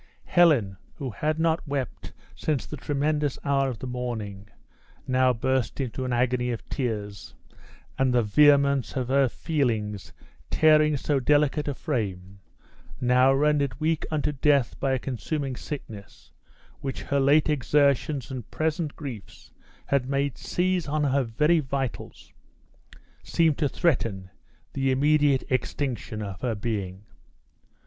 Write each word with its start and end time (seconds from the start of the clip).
Helen, 0.25 0.77
who 0.95 1.11
had 1.11 1.37
not 1.37 1.67
wept 1.67 2.11
since 2.35 2.65
the 2.65 2.75
tremendous 2.75 3.37
hour 3.43 3.69
of 3.69 3.77
the 3.77 3.85
morning, 3.85 4.47
now 5.05 5.31
burst 5.31 5.79
into 5.79 6.05
an 6.05 6.11
agony 6.11 6.49
of 6.49 6.67
tears; 6.69 7.35
and 7.99 8.11
the 8.11 8.23
vehemence 8.23 8.95
of 8.95 9.09
her 9.09 9.29
feelings 9.29 10.11
tearing 10.49 10.97
so 10.97 11.19
delicate 11.19 11.67
a 11.67 11.75
frame 11.75 12.39
(now 12.99 13.31
rendered 13.31 13.79
weak 13.79 14.07
unto 14.09 14.31
death 14.31 14.79
by 14.79 14.93
a 14.93 14.97
consuming 14.97 15.55
sickness, 15.55 16.31
which 16.79 17.03
her 17.03 17.19
late 17.19 17.47
exertions 17.47 18.31
and 18.31 18.49
present 18.49 18.95
griefs 18.95 19.51
had 19.85 20.09
made 20.09 20.35
seize 20.35 20.87
on 20.87 21.03
her 21.03 21.21
very 21.21 21.59
vitals), 21.59 22.33
seemed 23.23 23.59
to 23.59 23.69
threaten 23.69 24.31
the 24.73 24.89
immediate 24.91 25.43
extinction 25.51 26.23
of 26.23 26.41
her 26.41 26.55
being. 26.55 27.05